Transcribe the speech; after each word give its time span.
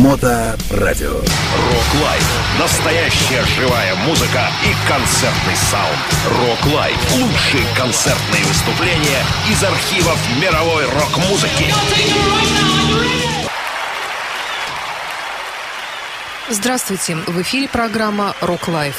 Моторадио. 0.00 1.10
Rock 1.10 1.76
Live. 1.76 2.58
Настоящая 2.58 3.44
живая 3.44 3.94
музыка 4.06 4.48
и 4.64 4.88
концертный 4.88 5.56
саунд. 5.70 6.40
Rock 6.40 6.65
Live. 6.65 6.96
Лучшие 7.16 7.66
концертные 7.76 8.42
выступления 8.44 9.22
из 9.50 9.62
архивов 9.62 10.18
мировой 10.40 10.86
рок-музыки. 10.86 11.66
Здравствуйте! 16.48 17.16
В 17.26 17.42
эфире 17.42 17.68
программа 17.68 18.34
«Rock 18.40 18.68
Live». 18.68 18.96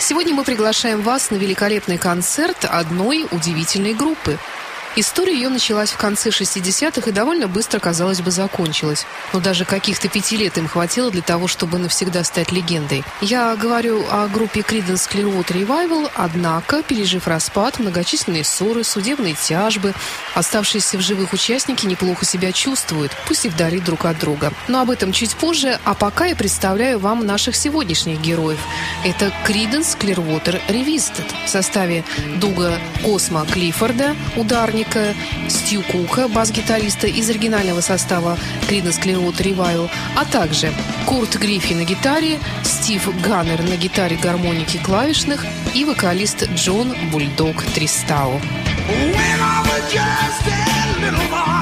Сегодня 0.00 0.34
мы 0.34 0.42
приглашаем 0.42 1.02
вас 1.02 1.30
на 1.30 1.36
великолепный 1.36 1.96
концерт 1.96 2.66
одной 2.68 3.24
удивительной 3.30 3.94
группы– 3.94 4.36
История 4.96 5.34
ее 5.34 5.48
началась 5.48 5.90
в 5.90 5.96
конце 5.96 6.30
60-х 6.30 7.10
и 7.10 7.12
довольно 7.12 7.48
быстро, 7.48 7.80
казалось 7.80 8.20
бы, 8.20 8.30
закончилась. 8.30 9.06
Но 9.32 9.40
даже 9.40 9.64
каких-то 9.64 10.08
пяти 10.08 10.36
лет 10.36 10.56
им 10.56 10.68
хватило 10.68 11.10
для 11.10 11.22
того, 11.22 11.48
чтобы 11.48 11.78
навсегда 11.78 12.22
стать 12.22 12.52
легендой. 12.52 13.02
Я 13.20 13.56
говорю 13.56 14.04
о 14.08 14.28
группе 14.28 14.60
Creedence 14.60 15.10
Clearwater 15.10 15.66
Revival, 15.66 16.08
однако, 16.14 16.84
пережив 16.84 17.26
распад, 17.26 17.80
многочисленные 17.80 18.44
ссоры, 18.44 18.84
судебные 18.84 19.34
тяжбы, 19.34 19.94
оставшиеся 20.34 20.96
в 20.96 21.00
живых 21.00 21.32
участники 21.32 21.86
неплохо 21.86 22.24
себя 22.24 22.52
чувствуют, 22.52 23.10
пусть 23.26 23.46
и 23.46 23.48
вдали 23.48 23.80
друг 23.80 24.04
от 24.04 24.20
друга. 24.20 24.52
Но 24.68 24.80
об 24.80 24.90
этом 24.90 25.10
чуть 25.10 25.34
позже, 25.34 25.80
а 25.82 25.94
пока 25.94 26.26
я 26.26 26.36
представляю 26.36 27.00
вам 27.00 27.26
наших 27.26 27.56
сегодняшних 27.56 28.20
героев. 28.20 28.60
Это 29.04 29.32
Creedence 29.44 29.98
Clearwater 29.98 30.60
Revisited 30.68 31.26
в 31.46 31.48
составе 31.48 32.04
Дуга 32.36 32.78
Косма 33.02 33.44
Клиффорда, 33.46 34.14
ударник 34.36 34.83
Ника, 34.84 35.14
Стью 35.48 35.82
Кука, 35.82 36.28
бас-гитариста 36.28 37.06
из 37.06 37.28
оригинального 37.30 37.80
состава 37.80 38.38
Creedence 38.68 39.00
Clearwater 39.02 39.42
Revival, 39.42 39.90
а 40.16 40.24
также 40.24 40.72
Курт 41.06 41.36
Гриффи 41.36 41.74
на 41.74 41.84
гитаре, 41.84 42.38
Стив 42.62 43.08
Ганнер 43.22 43.62
на 43.62 43.76
гитаре 43.76 44.16
гармоники 44.16 44.78
клавишных 44.78 45.44
и 45.74 45.84
вокалист 45.84 46.48
Джон 46.54 46.94
Бульдог 47.10 47.62
Тристау. 47.74 48.40
When 48.86 49.40
I 49.40 49.62
was 49.62 49.92
just 49.92 50.46
a 50.46 51.00
little 51.00 51.28
boy, 51.30 51.53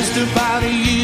just 0.00 0.16
about 0.16 0.62
a 0.62 0.72
year. 0.72 0.99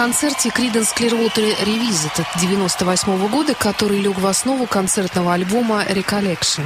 Концерте 0.00 0.48
Creedence 0.48 0.94
Clearwater 0.96 1.54
Revisited 1.62 2.24
98 2.40 3.28
года, 3.28 3.54
который 3.54 4.00
лег 4.00 4.18
в 4.18 4.26
основу 4.26 4.66
концертного 4.66 5.34
альбома 5.34 5.84
Recollection. 5.86 6.64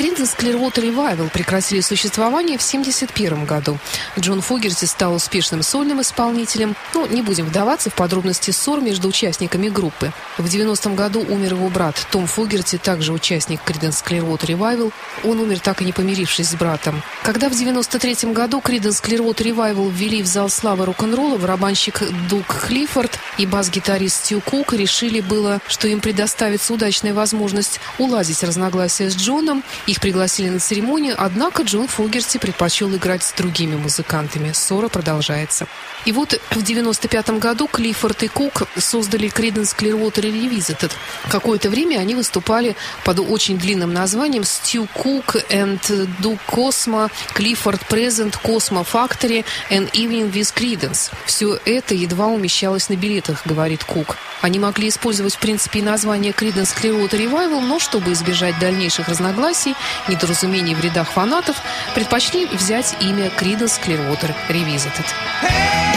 Creedence 0.00 0.34
Clearwater 0.34 0.82
Revival 0.82 1.28
прекратили 1.28 1.82
существование 1.82 2.56
в 2.56 2.66
1971 2.66 3.44
году. 3.44 3.78
Джон 4.18 4.40
Фогерти 4.40 4.86
стал 4.86 5.12
успешным 5.14 5.62
сольным 5.62 6.00
исполнителем. 6.00 6.74
Ну, 6.94 7.04
не 7.04 7.20
будем 7.20 7.44
вдаваться 7.44 7.90
в 7.90 7.94
подробности 7.94 8.50
ссор 8.50 8.80
между 8.80 9.08
участниками 9.08 9.68
группы. 9.68 10.10
В 10.38 10.46
90-м 10.46 10.96
году 10.96 11.20
умер 11.20 11.52
его 11.52 11.68
брат 11.68 12.06
Том 12.10 12.26
Фогерти, 12.26 12.78
также 12.78 13.12
участник 13.12 13.60
Creedence 13.66 14.02
Clearwater 14.02 14.46
Revival. 14.46 14.90
Он 15.22 15.38
умер, 15.38 15.60
так 15.60 15.82
и 15.82 15.84
не 15.84 15.92
помирившись 15.92 16.48
с 16.48 16.54
братом. 16.54 17.02
Когда 17.22 17.50
в 17.50 17.52
93-м 17.52 18.32
году 18.32 18.60
Creedence 18.60 19.04
Clearwater 19.04 19.54
Revival 19.54 19.92
ввели 19.92 20.22
в 20.22 20.26
зал 20.26 20.48
славы 20.48 20.86
рок-н-ролла, 20.86 21.36
барабанщик 21.36 22.02
Дуг 22.30 22.46
Клиффорд 22.68 23.18
и 23.36 23.44
бас-гитарист 23.44 24.24
Стю 24.24 24.40
Кук 24.40 24.72
решили 24.72 25.20
было, 25.20 25.60
что 25.68 25.88
им 25.88 26.00
предоставится 26.00 26.72
удачная 26.72 27.12
возможность 27.12 27.80
уладить 27.98 28.42
разногласия 28.42 29.10
с 29.10 29.14
Джоном. 29.14 29.62
Их 29.90 30.00
пригласили 30.00 30.50
на 30.50 30.60
церемонию, 30.60 31.16
однако 31.18 31.64
Джон 31.64 31.88
Фогерти 31.88 32.38
предпочел 32.38 32.94
играть 32.94 33.24
с 33.24 33.32
другими 33.32 33.74
музыкантами. 33.74 34.52
Ссора 34.52 34.88
продолжается. 34.88 35.66
И 36.06 36.12
вот 36.12 36.40
в 36.50 36.62
95 36.62 37.30
году 37.38 37.66
Клиффорд 37.66 38.22
и 38.22 38.28
Кук 38.28 38.62
создали 38.76 39.28
Creedence 39.28 39.76
Clearwater 39.76 40.22
Revisited. 40.22 40.90
Какое-то 41.28 41.68
время 41.68 41.98
они 41.98 42.14
выступали 42.14 42.76
под 43.04 43.20
очень 43.20 43.58
длинным 43.58 43.92
названием 43.92 44.42
Stu 44.42 44.88
Cook 44.94 45.44
and 45.50 45.80
Duke 46.20 46.38
Cosmo, 46.48 47.10
Clifford 47.34 47.80
Present, 47.88 48.36
Cosmo 48.42 48.86
Factory 48.90 49.44
and 49.70 49.90
Evening 49.92 50.32
with 50.32 50.54
Creedence. 50.54 51.10
Все 51.26 51.58
это 51.64 51.94
едва 51.94 52.26
умещалось 52.26 52.88
на 52.88 52.94
билетах, 52.94 53.42
говорит 53.44 53.84
Кук. 53.84 54.16
Они 54.40 54.58
могли 54.58 54.88
использовать, 54.88 55.34
в 55.34 55.38
принципе, 55.38 55.80
и 55.80 55.82
название 55.82 56.32
Creedence 56.32 56.74
Clearwater 56.74 57.18
Revival, 57.18 57.60
но 57.60 57.78
чтобы 57.78 58.12
избежать 58.12 58.58
дальнейших 58.58 59.08
разногласий, 59.08 59.74
недоразумений 60.08 60.74
в 60.74 60.80
рядах 60.80 61.10
фанатов, 61.10 61.56
предпочли 61.94 62.46
взять 62.46 62.96
имя 63.00 63.30
Creedence 63.38 63.78
Clearwater 63.84 64.34
Revisited. 64.48 65.04
Hey, 65.42 65.89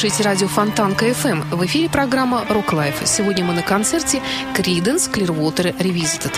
слушаете 0.00 0.24
радио 0.24 0.48
Фонтанка 0.48 0.94
FM. 0.94 1.42
В 1.50 1.66
эфире 1.66 1.90
программа 1.90 2.46
«Rock 2.48 2.72
Live». 2.72 3.02
Сегодня 3.04 3.44
мы 3.44 3.52
на 3.52 3.60
концерте 3.60 4.22
«Creedence 4.54 5.10
Clearwater 5.10 5.76
Revisited». 5.76 6.32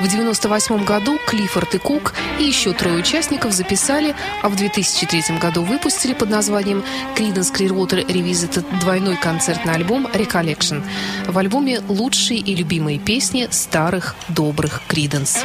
В 0.00 0.04
1998 0.04 0.84
году 0.84 1.16
Клиффорд 1.28 1.76
и 1.76 1.78
Кук 1.78 2.14
и 2.40 2.42
еще 2.42 2.72
трое 2.72 2.96
участников 2.96 3.52
записали, 3.52 4.16
а 4.42 4.48
в 4.48 4.56
2003 4.56 5.38
году 5.38 5.62
выпустили 5.62 6.12
под 6.12 6.30
названием 6.30 6.82
Creedence 7.14 7.54
Clearwater 7.54 8.04
Revisited 8.04 8.64
двойной 8.80 9.16
концертный 9.16 9.74
альбом 9.74 10.08
Recollection. 10.08 10.82
В 11.28 11.38
альбоме 11.38 11.80
лучшие 11.86 12.40
и 12.40 12.56
любимые 12.56 12.98
песни 12.98 13.46
старых 13.52 14.16
добрых 14.28 14.82
Creedence. 14.88 15.38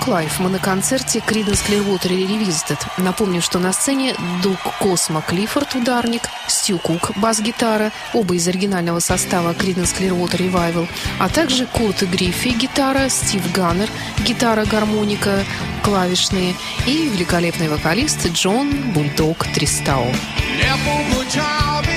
Rock 0.00 0.08
Live 0.08 0.40
мы 0.40 0.48
на 0.48 0.58
концерте 0.58 1.18
Creedence 1.18 1.62
Clearwater 1.68 2.08
Revisited. 2.08 2.78
Напомню, 2.96 3.42
что 3.42 3.58
на 3.58 3.70
сцене 3.70 4.14
Дуг 4.42 4.58
Космо 4.78 5.20
Клиффорд, 5.20 5.74
ударник, 5.74 6.22
Стю 6.48 6.78
Кук, 6.78 7.10
бас-гитара, 7.16 7.92
оба 8.14 8.34
из 8.34 8.48
оригинального 8.48 9.00
состава 9.00 9.52
Creedence 9.52 9.94
Clearwater 9.94 10.38
Revival, 10.38 10.88
а 11.18 11.28
также 11.28 11.66
Курт 11.66 12.02
Гриффи, 12.02 12.48
гитара, 12.48 13.10
Стив 13.10 13.42
Ганнер, 13.52 13.90
гитара, 14.24 14.64
гармоника, 14.64 15.44
клавишные 15.82 16.54
и 16.86 17.08
великолепный 17.08 17.68
вокалист 17.68 18.26
Джон 18.28 18.92
Бульдог 18.92 19.46
Тристао. 19.54 20.06
Never 20.60 21.89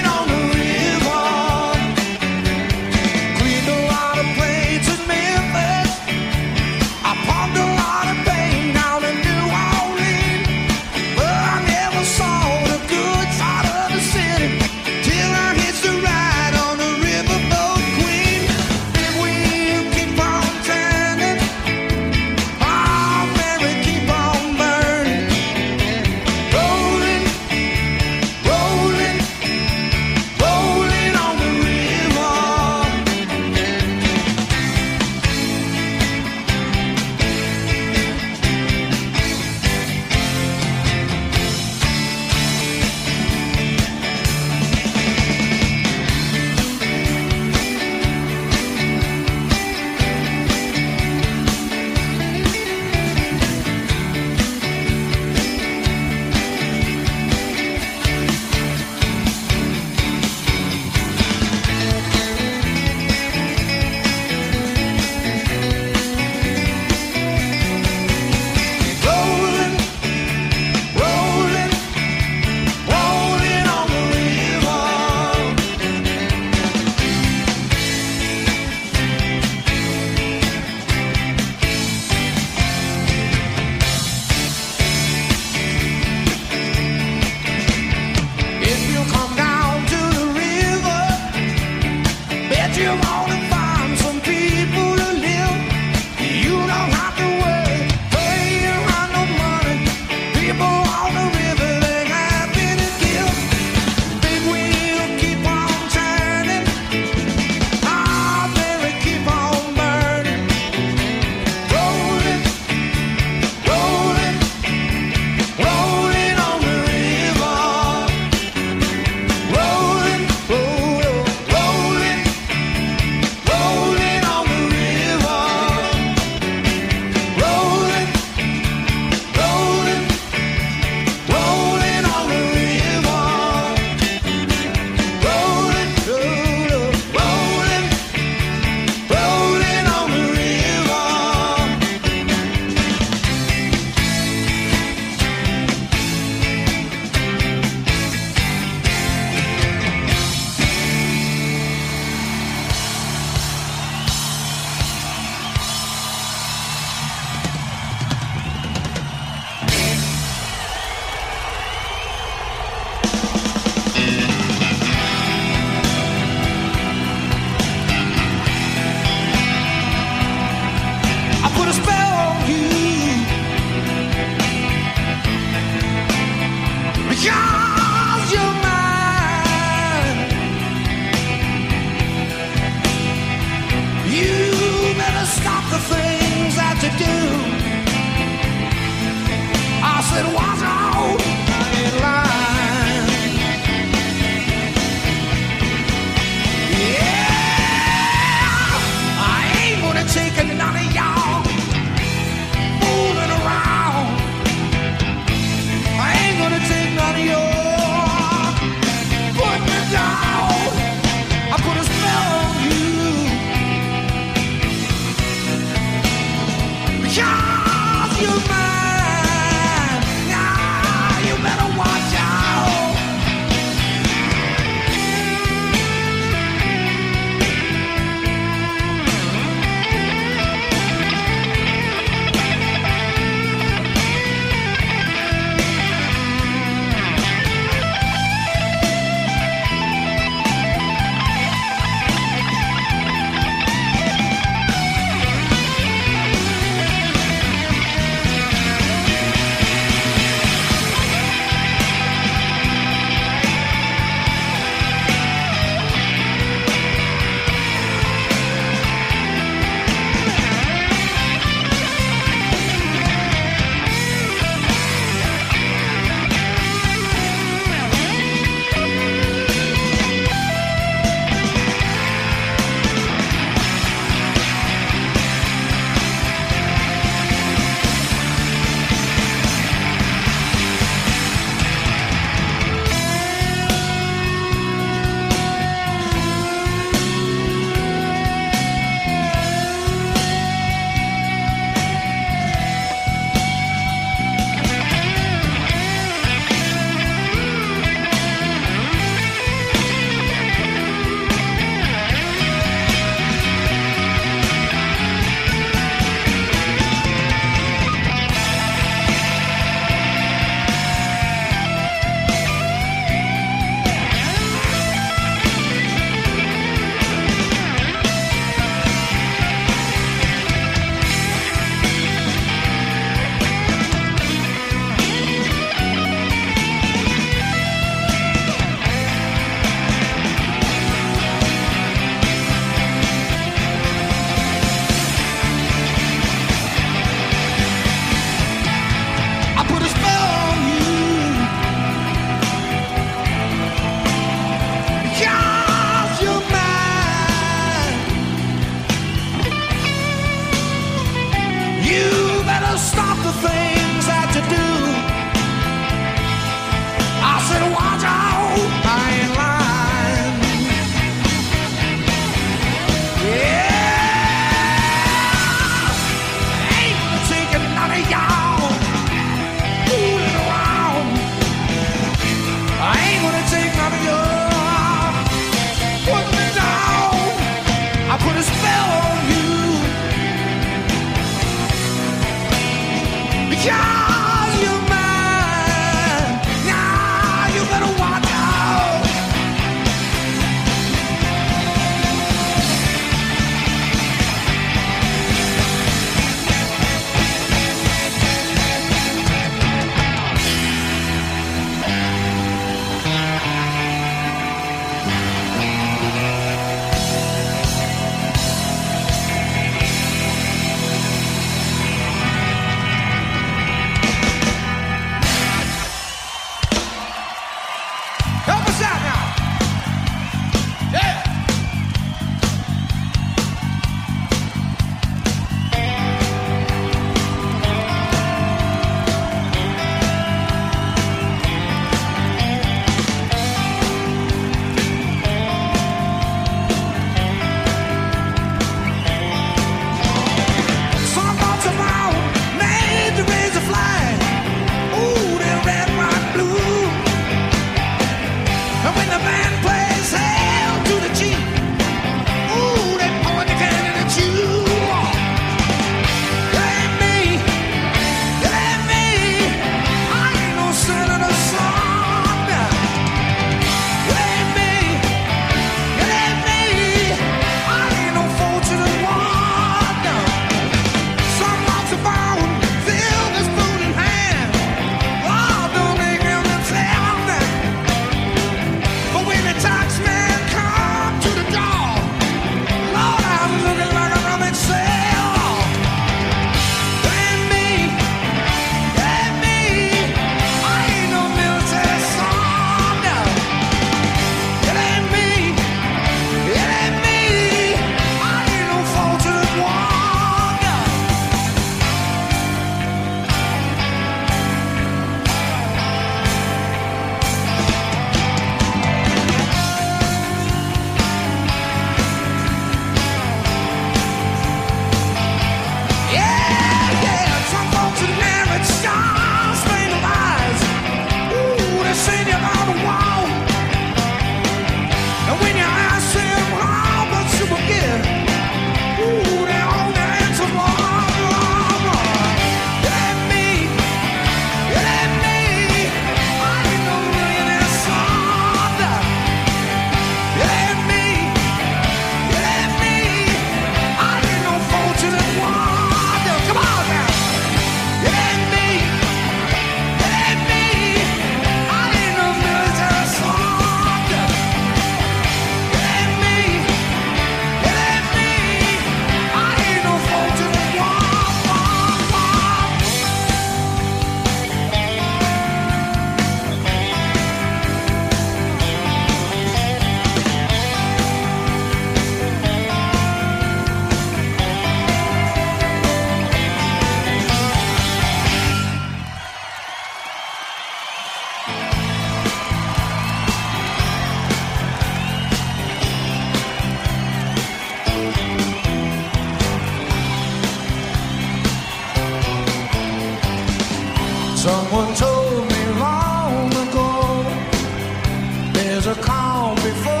There's 598.71 598.87
a 598.87 598.95
calm 598.95 599.55
before. 599.55 600.00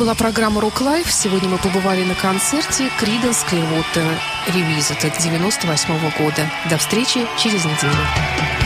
Была 0.00 0.14
программа 0.14 0.62
«Rock 0.62 0.80
Live». 0.80 1.12
Сегодня 1.12 1.50
мы 1.50 1.58
побывали 1.58 2.02
на 2.04 2.14
концерте 2.14 2.90
Creedence 2.98 3.44
Clearwater 3.50 4.16
Revisited 4.46 5.12
98 5.22 5.94
-го 5.94 6.10
года. 6.16 6.50
До 6.70 6.78
встречи 6.78 7.26
через 7.36 7.66
неделю. 7.66 8.59